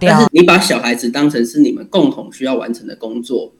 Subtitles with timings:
[0.00, 3.52] 但是你把小孩子当成是你们共同需要完成的工作。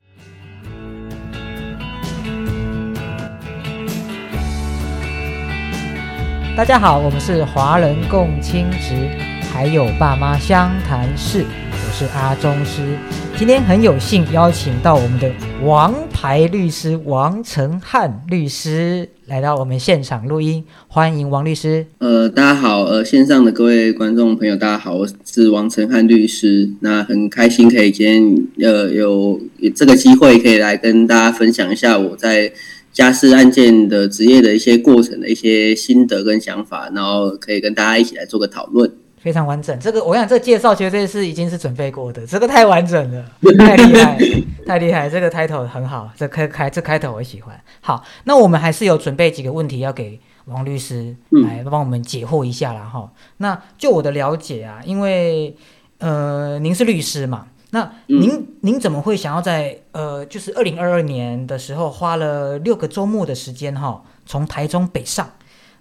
[6.57, 9.09] 大家好，我们是华人共青职，
[9.53, 12.99] 还有爸妈相谈室，我是阿中师。
[13.41, 15.33] 今天很有幸邀请到我们的
[15.65, 21.87] 王牌律师王成汉律师来到我们现场录音，欢迎王律师。
[22.01, 26.69] 呃，大家好，呃，线上的各位观众朋友，大家好，我是王成汉律师。
[26.81, 29.41] 那很开心可以今天呃有
[29.75, 32.53] 这个机会可以来跟大家分享一下我在。
[32.93, 38.91] 家事案件的职业的一些过程的一些心得跟想法，然后可以跟大家一起来做个讨论。
[39.21, 43.25] 非常完整，这个我想这个介绍绝对是已经是准备过的，这个太完整了，
[43.59, 44.19] 太厉害，
[44.67, 47.61] 太厉害，这个 title 很好，这开开这开头我喜欢。
[47.81, 52.81] 好，那我们还是有准备几个问题要给王律师来帮我们解惑一下啦。
[52.85, 53.13] 哈。
[53.37, 55.55] 那就我的了解啊，因为
[55.99, 57.49] 呃您是律师嘛。
[57.73, 65.31] 那您您怎么会想要在呃，就是二零二二年的时候花了六个周末的时间哈，从台中北上，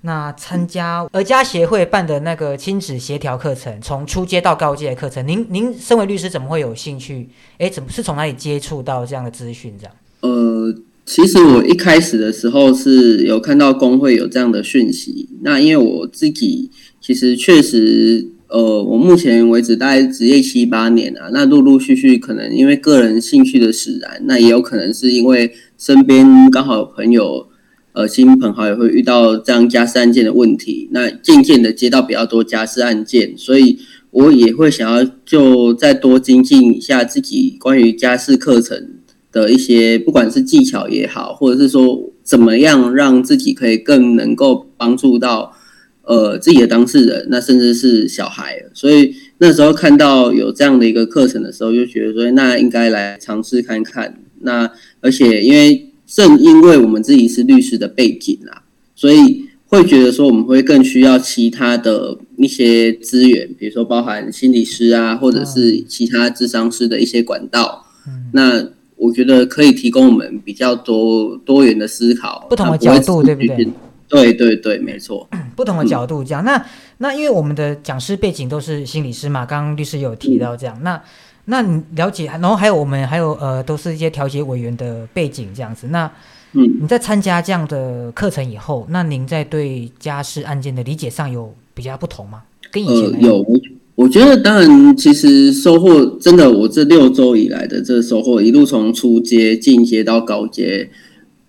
[0.01, 5.27] 那参加儿家协会办的那个亲子协调课程，从初阶到高阶的课程。
[5.27, 7.29] 您您身为律师，怎么会有兴趣？
[7.57, 9.73] 哎，怎么是从哪里接触到这样的资讯？
[9.79, 9.93] 这样？
[10.21, 10.73] 呃，
[11.05, 16.69] 其实我一开始的时候是有看到工会有这样的讯息，那因为我自己
[17.01, 18.29] 其实确实。
[18.51, 27.47] 呃，我目前为止大概职业七八年啊，那陆陆续续可能因为个人兴趣的使然，那也有可能是因为身边刚好有朋友，
[27.93, 33.79] 呃，亲朋好友会遇到这样家事案件的问题，那渐渐的接到比较多家事案件，所以
[34.11, 38.95] 我也会想要就再多精进一下自己关于家事课程
[39.31, 45.53] 的一些，不管是技巧也好，或者是说怎么样让自己可以更能够帮助到。
[46.03, 54.19] 呃，自己的当事人，那甚至是小孩，所以那时候看到有这样的一个课程的时候，就觉得说，那应该来尝试看看。
[54.39, 58.63] 那而且，因为正因为我们自己是律师的背景啊，
[58.95, 67.85] 所以会觉得说，我们会更需要其他的一些资源，比如说包含心理师啊，或者是其他智商师的一些管道。
[68.33, 73.69] 那我觉得可以提供我们比较多多元的思考，不同的角度，对不对？
[74.07, 75.29] 对对对，没错。
[75.55, 76.65] 不同的角度这样，那
[76.97, 80.99] 那因为我们的讲师背景都是心理师嘛，刚刚律师有提到这样，那
[81.45, 85.87] 那你了解，然后还有我们还有呃，都是一些调解委员的背景这样子。
[85.87, 86.11] 那
[86.53, 92.43] 嗯，你在参加这样的课程以后，那您在对家事案件的理解上有比较不同吗？
[92.71, 93.45] 跟以前有，
[93.95, 100.89] 我觉得当然，其实收获真的，我这六周以来的这个收获，一路从初阶、进阶到高阶。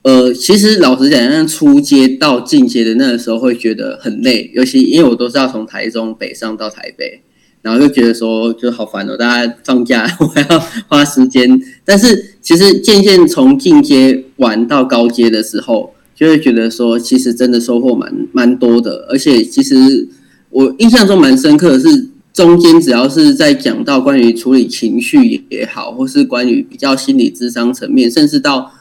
[0.03, 7.21] 呃，其实老实讲，像初阶到进阶的那个时候，会觉得很累，尤其因为我都是要从台中北上到台北，
[7.63, 11.61] 然后就觉得说就好烦哦，大家放假 我还要花时间。
[11.85, 19.07] 但是其实渐渐从进阶玩到高阶的时候，就会觉得说，其实真的收获蛮蛮多的。
[19.11, 20.09] 而且其实
[20.51, 28.73] 我印象中蛮深刻的是，中间只要是在讲到关于处理情绪也好，或是关于比较心理智商层面，甚至到。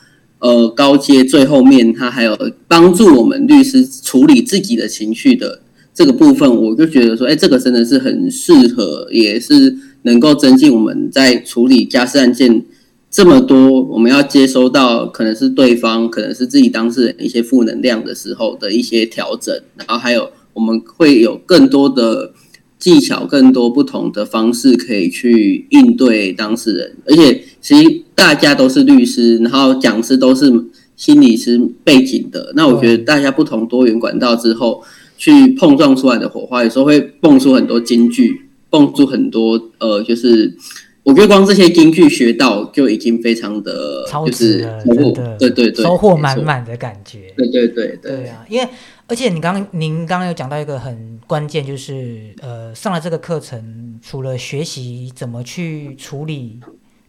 [0.41, 2.33] 呃，高阶最后面，他还有
[2.65, 5.59] 帮助我们律师处理自己的情绪的
[5.99, 12.63] 这个部分，我就觉得说，哎，这个真的是很适合，也是能够增进我们在处理家事案件
[13.11, 22.31] 这么多，我们要接收到可能是对方，可能是自己当事人一些负能量的时候的一些调整，然后还有我们会有更多的。
[22.79, 30.49] 技巧更多不同的方式可以去应对当事人，而且其实大家都是律师，然后讲师都是
[30.95, 32.53] 心理师背景的。
[32.55, 34.81] 那我觉得大家不同多元管道之后
[35.19, 40.55] 去碰撞出来的火花，有时候会蹦出很多金句，蹦出很多呃，就是
[41.03, 47.33] 我觉得光这些金句学到就已经非常的就是收获，对对对，收获满满的感觉。
[47.35, 48.67] 对对对对啊，因为。
[49.11, 56.59] 而且你刚刚您刚刚有讲到一个很关键，就是呃上了这个课程，除了学习怎么去处理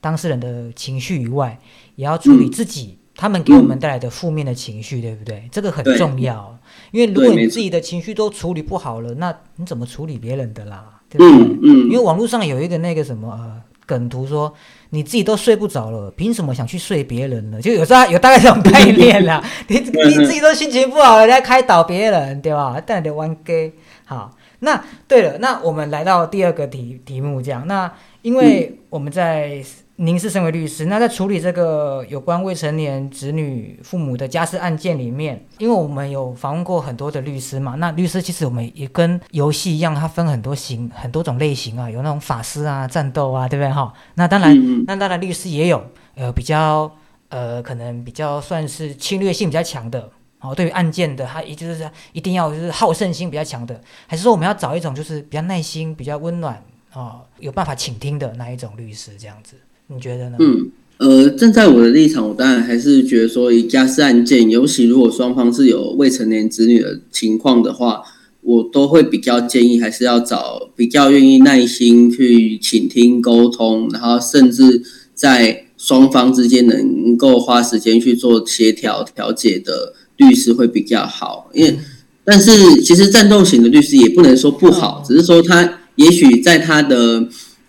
[0.00, 1.60] 当事人的情绪以外，
[1.96, 5.46] 也要处理自己他们给我们带来的负面的情绪，对不对？
[5.52, 6.58] 这个很重要，
[6.90, 11.00] 因为如果你自己的情绪都处理不好了，那你怎么处理别人的啦？
[11.08, 11.46] 对不对？
[11.46, 11.68] 嗯嗯。
[11.84, 14.52] 因为网络上有一个那个什么呃梗图说。
[14.92, 17.60] 你自己都睡不着了，凭什么想去睡别人呢？
[17.60, 19.40] 就有时候有大概这种概念啦。
[19.68, 22.80] 你 你自己都心情不好了，在开导别人，对吧？
[22.80, 23.72] 带点玩 gay
[24.04, 24.36] 好。
[24.58, 29.62] 那对了，那我们来到第二个题题目，这样，那因为我们在。
[30.02, 43.92] 您是身为律师，那在处理这个有关未成年子女父母的家事案件里面，因为我们有访问过很多的律师嘛，那律师其实我们也跟游戏一样，它分很多型、很多种类型啊，有那种法师啊、战斗啊，对不对哈？
[44.14, 46.90] 那当然，那当然律师也有呃比较
[47.28, 56.64] 呃可能比较算是侵略性比较强的哦，对于案件的他也就是一定要就是好胜心比较强的，还是说我们要找一种就是比较耐心、比较温暖
[56.94, 59.56] 啊，有办法倾听的那一种律师这样子？
[59.92, 60.36] 你觉得呢？
[60.38, 68.02] 嗯，呃，站在我的立场，我当然还是觉得说，以家事案件，尤其如果双方是有未成年子女的情况的话，
[68.42, 74.80] 我都会比较建议，还是要找比较愿意耐心去倾听、沟通，然后甚至
[75.12, 81.50] 在双方之间能够花时间去做协调、调解的律师会比较好。
[81.52, 81.76] 因为，
[82.22, 87.26] 但是其实战斗型的律师也不能说不好，只是说他也许在他的。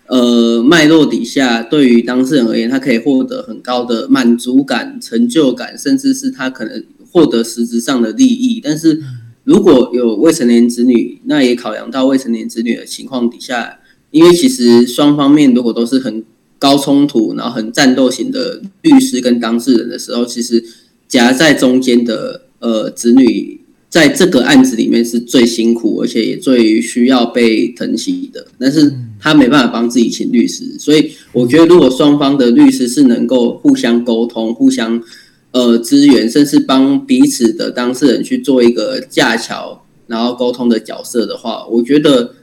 [0.08, 8.60] 呃，脉络底下，对于当事人而言，他可以获得很高的满足感、成就感，甚至是他可能获得实质上的利益。
[8.62, 9.02] 但是，
[9.44, 13.78] 如果有未成年子女，那也考量到未成年子女的情况底下，
[14.10, 16.22] 因为其实双方面如果都是很
[16.58, 20.62] 高冲突，然后很战斗型的律师跟当事人的时候，其实
[21.08, 23.61] 夹在中间的呃子女。
[23.92, 28.46] 在这个案子里面是最辛苦，而且也最需要被疼惜的。
[28.58, 28.90] 但是
[29.20, 34.98] 他没办法帮自己请律师，所以我觉得如果双方的律师是能够互相沟通、互相
[35.50, 42.34] 呃支援，甚至帮彼此的当事人去做一个架桥，然后沟通的角色的话，我觉得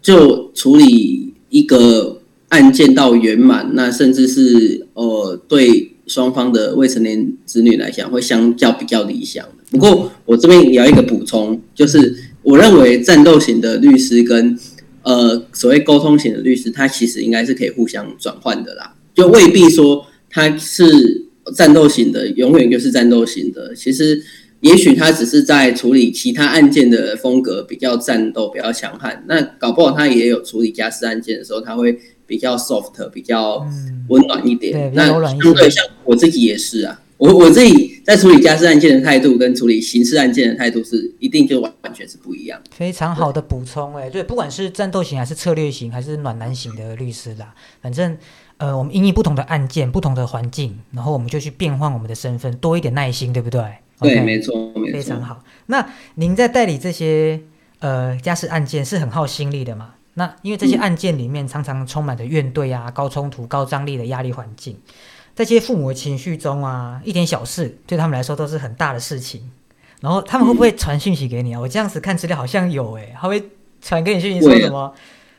[0.00, 9.44] 就处理一个案件到圆满，那甚至是呃对双方的未成年子女来讲，会相较比较理想。
[9.70, 14.56] 不过，我这边也要一个补充，就是我认为战斗型的律师跟
[15.02, 23.74] 呃所谓沟通型的律师，他其实应该是可以互相转换的啦，就未必说他是战斗型的，永远就是战斗型的。
[23.74, 24.22] 其实，
[24.60, 33.66] 也许他只是在处理其他案件的风格比较战斗、比较强悍，那搞不好他也有处理家事案件的时候，他会比较 soft、比较
[34.08, 34.92] 温暖一点。
[34.94, 37.00] 那相对像我自己也是啊。
[37.18, 42.60] 我我自己在处理家事案件的态度，跟处理刑事案件的态度是一定就完完全是不一样。
[42.70, 48.14] 非常好的补充，哎，对，不管是战斗型还是策略型，还是暖男型的律师啦，反正
[48.58, 53.62] 呃，我们因应不同的案件、不同的环境，然后我们就去变换我们的身份，多一点耐心，对不对？
[53.98, 55.42] 对，没错，没错，非常好。
[55.68, 57.40] 那您在代理这些
[57.78, 59.94] 呃家事案件是很耗心力的嘛？
[60.18, 64.74] 那因为这些案件里面常常充满着怨怼啊、高冲突、高张力的压力环境。
[65.34, 69.42] 在这些父母的情绪中啊，一点小事对他们来说都是很大的事情。
[70.00, 71.60] 然后他们会不会传讯息给你啊？
[71.60, 73.42] 我这样子看资料好像有诶，他会
[73.82, 74.92] 传给你讯息说什么？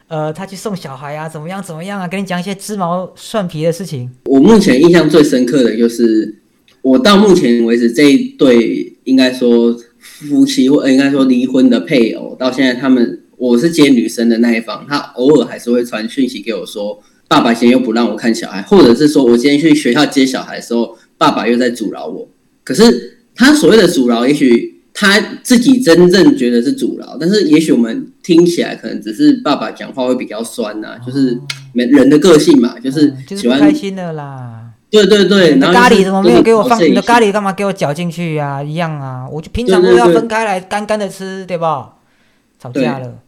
[0.07, 2.07] 呃，他去送小孩啊，怎么样怎么样啊？
[2.07, 4.09] 跟你讲一些鸡毛蒜皮的事情。
[4.25, 6.39] 我目前印象最深刻的就是，
[6.81, 17.01] 我到目前为止这一对应该说夫妻或应该说离婚的配偶，到现在他们我是接女生的那一方，他偶尔还是会传讯息给我说。
[17.29, 22.27] 爸爸今天又不让我看小孩，或者是说我今天去学校接小孩的时候，爸爸又在阻挠我。
[22.63, 31.37] 可是他所谓的阻挠，也许他自己真正觉得是阻挠，但是也许我们听起来可能只是爸爸讲话会比较酸呐，就是
[31.73, 34.71] 没人的个性嘛，就是喜欢开心的啦。
[34.89, 36.81] 对对对，你的咖喱怎么没有给我放？
[36.81, 38.63] 你的咖喱干嘛给我搅进去呀？
[38.63, 41.95] 一样啊，我就平常都要分开来干干的吃，对吧？
[42.57, 43.19] 吵架了。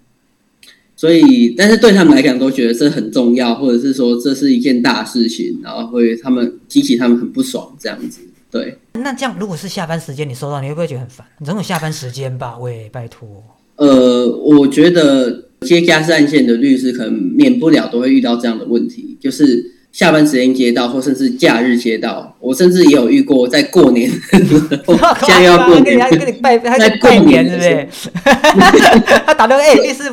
[0.99, 8.19] 所以，但是对他们来讲，都觉得这很重要，或者是说这是一件大事情，然后会他们激起他们很不爽这样子。
[8.51, 11.25] 对，那这样如果是下班时间你收到，你会不会觉得很烦？
[11.39, 12.57] 你总有下班时间吧？
[12.57, 13.41] 喂，拜托。
[13.77, 19.78] 呃，我觉得接家事案件的律师可能免不了都会遇到这样的问题，就是。
[19.91, 27.87] 下班时间接到，或甚至假日接到，我甚至也有遇过，在过年， 现在要过年， 跟你拜，在过年是不是？
[29.25, 30.03] 他打电话，哎，律师，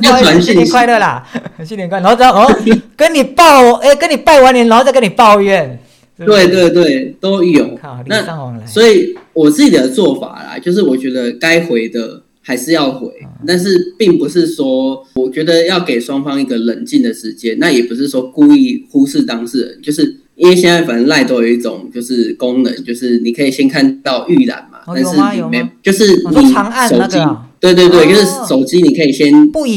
[0.41, 1.23] 新年快乐啦，
[1.65, 2.47] 新年快乐，然后再哦，
[2.97, 5.79] 跟你报，哎，跟你拜完年，然后再跟你抱怨，
[6.25, 7.79] 对对对，都有。
[8.07, 12.23] 那所以我自己的做法啦，就是我觉得该回的。
[12.47, 13.11] 还是要回，
[13.45, 26.53] 但是并不是说，我觉得要给双方一个冷静的时间，那也不是说故意忽视当事人，就是因为现在反正赖都有一种就是功能，就是你可以先看到预览嘛，但是里面就是你
[26.89, 27.19] 手机，
[27.59, 29.33] 对对对，就是手机你可以先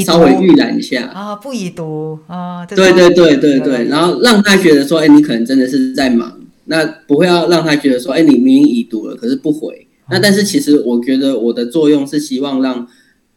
[0.06, 1.08] 稍微预览一下。
[1.08, 2.20] 啊，不已读。
[2.28, 9.88] 啊，对对对对对，然后让他觉得说，哎，你可能真的是在忙，那不会要让他觉得说，哎，你明明已读了，可是不回。
[10.10, 12.88] 那但是其实我觉得我的作用是希望让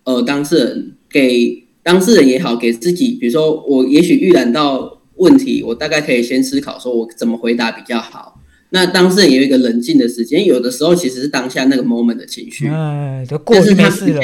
[0.04, 8.40] 呃当事人给当事人也好，给自己，比如说我也许预览到问题，我大概可以先思考说我怎么回答比较好。
[8.70, 14.20] 那当事人也有一个冷静的时间，有的时候其实是当下那个 moment 的情绪，哎，就过去没事了。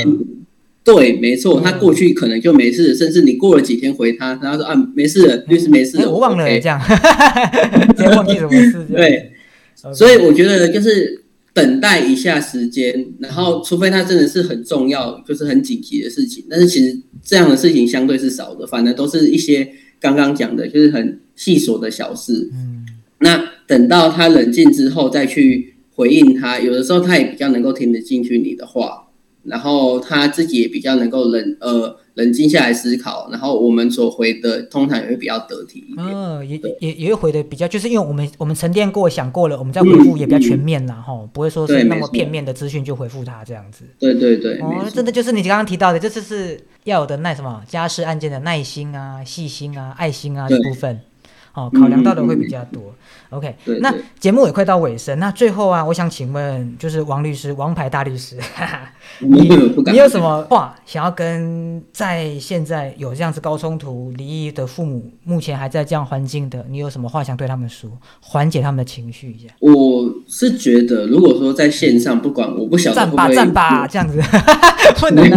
[0.83, 6.81] 对，没错，他过去可能就没事，甚至你过了几天回他，然后说啊没事了，律师没事，我忘了这样，
[7.95, 8.87] 直接忘记什么事。
[8.91, 9.33] 对，
[9.93, 11.25] 所以我觉得就是
[11.59, 22.49] 等待一下时间，然后除非他真的是很重要，就是很紧急的事情，但是其实这样的事情相对是少的，反正都是一些刚刚讲的，就是很细琐的小事。
[22.53, 22.87] 嗯，
[23.19, 29.08] 那等到他冷静之后再去回应他，有的时候他也比较能够听得进去你的话。
[29.45, 36.07] 然后他自己也比较能够冷呃冷静下来思考，然后我们所回的通常也会比较得体一点。
[36.07, 43.85] 嗯，也也也会回的比较，就是因为我们我们沉淀过想过了，我们再回复也比较全面啦，哈，不会说是那么片面的资讯就回复他这样子。
[43.99, 51.01] 对对对，哦，真的就是你刚刚提到的，这次是要有的耐什么家事案件的耐心啊、细心啊、爱心啊这部分。
[51.59, 52.95] 哦，考量到的会比较多。
[53.31, 58.39] OK，那节目也快到尾声，那最后啊，我想请问，就是王律师，王牌大律师，
[59.19, 59.51] 你
[59.85, 69.53] 你有什么话想要跟在现在有这样子高冲突离异的父母，目前还在这样环境的，你有什么话想对他们说，缓解他们的情绪一下？
[69.61, 74.23] 我是觉得，如果说在线上，不管我不晓得会不会站吧这样子，
[74.97, 75.29] 不能，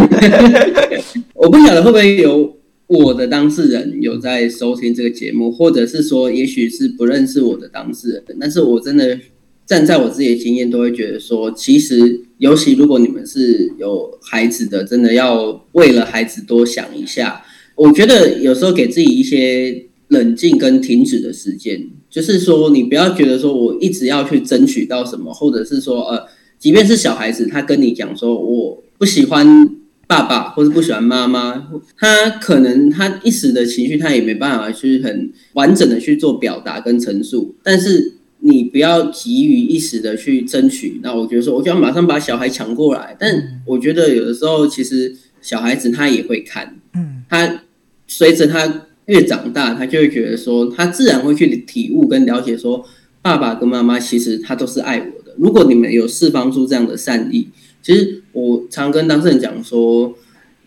[1.36, 2.61] 我不晓得会不会有。
[2.92, 9.18] 我的当事人有在收听这个节目，或者是说，也许是不认识我的当事人，但是我真的
[9.66, 17.42] 站在我自己的经验，都会觉得说，其实，尤其如果你们是有孩子的，真的要为了孩子多想一下。
[17.76, 26.26] 我觉得有时候给自己一些冷静跟停止的时间，就是说，你不要觉得说我一直要去争取到什么，或者是说，呃，
[26.60, 29.78] 即便是小孩子，他跟你讲说，我不喜欢。
[30.12, 37.56] 爸爸或是不喜欢妈妈，他可能他一时的情绪，他也没办法去很完整的去做表达跟陈述。
[37.64, 41.00] 但是你不要急于一时的去争取。
[41.02, 43.16] 那我觉得说，我就要马上把小孩抢过来。
[43.18, 47.64] 但我觉得有的时候，其实小孩子他也会看，嗯，他
[48.06, 52.86] 随着他越长大，他就会觉得说，他自然会去体悟跟了解说，
[53.22, 55.34] 爸爸跟妈妈其实他都是爱我的。
[55.38, 57.48] 如果你们有释放出这样的善意。
[57.82, 60.14] 其实我常跟当事人讲说，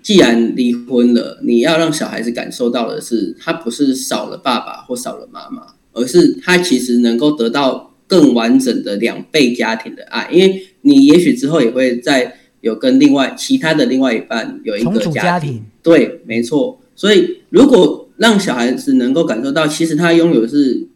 [0.02, 10.28] 既然离婚了，你要让小孩子感受到的是，他不是少了爸爸或少了妈妈，而是他其实能够得到更完整的两倍家庭的爱。
[10.33, 16.80] 因为你也许之后也会再有跟另外其他的另外一半有一个家庭，对，没错。
[16.97, 20.88] 所以如果让小孩子能够感受到，其实他拥有的是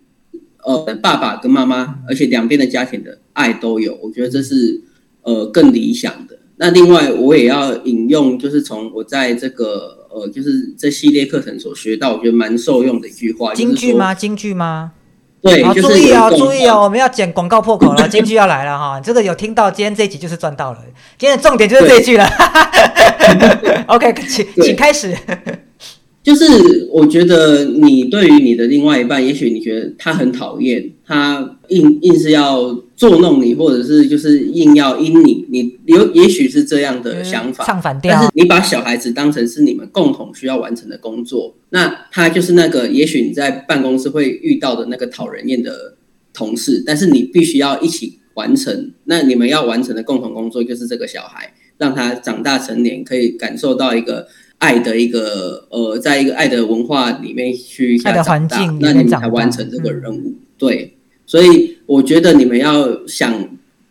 [0.65, 4.83] 呃爸爸跟妈妈，而且两边的家庭的爱都有，我觉得这是。
[5.23, 6.39] 呃，更理想的。
[6.57, 13.55] 那另外，我也要引用，就是从我在这个呃，就是这系列课程所学到，我觉得蛮受用的一句话。
[13.55, 14.15] 京剧吗？
[14.15, 14.93] 京剧吗？
[15.41, 19.01] 对，好注意哦，注意哦，我们要剪广告破口了，京剧要来了哈。
[19.01, 20.79] 这个有听到，今天这一集就是赚到了。
[21.17, 22.27] 今天的重点就是这一句了。
[23.87, 25.17] OK，请请开始。
[26.25, 38.13] 就是我觉得你对于你的另外一半，也许你觉得他很讨厌，他硬硬是要捉弄你，或者是就是硬要阴你，你有也许是这样的想法，唱反调。
[38.13, 45.97] 但是你把小孩子当成是你们共同需要完成的工作，那他就是那个也许你在办公室会遇到的那个讨人厌的
[46.35, 48.93] 同事，但是你必须要一起完成。
[49.05, 54.29] 那你们要完成的共同工作就是这个小孩，让他长大成年，可以感受到一个。
[54.59, 60.35] 爱的一个呃，在一个爱的文化里面去爱的环境，那你们才完成这个任务。
[60.59, 60.98] 对，
[61.29, 63.33] 所以我觉得你们要想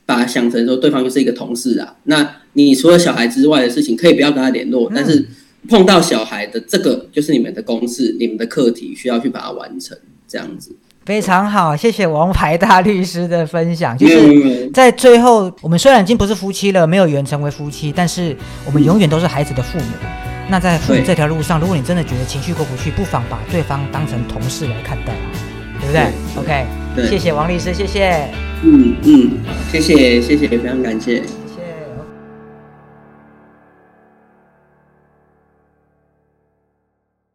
[0.07, 1.95] 把想成说对方就是一个同事啊。
[2.05, 5.23] 那你除了小孩之外的事情，可以不要跟他联络，但是
[5.69, 9.95] 碰到小孩的这个就是你们的公事，你们的课题需要去把它完成，
[10.27, 10.75] 这样子。
[11.05, 13.97] 非常好，谢谢王牌大律师的分享。
[13.97, 19.85] 就是在最后，我们虽然已经不是夫妻了，没有缘成为夫妻，但是我们永远都是孩子的父母。
[20.49, 25.13] 那在父母这条路上，如果你真的觉得情绪过不去，不妨把对方当成同事来看待
[25.79, 26.01] 对不对
[26.35, 26.65] ？OK，
[27.09, 28.11] 谢谢王律师，谢谢。
[28.63, 29.31] 嗯嗯，
[29.71, 31.21] 谢谢谢谢，非常感谢。